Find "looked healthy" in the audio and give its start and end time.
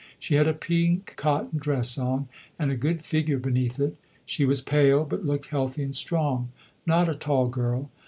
5.27-5.83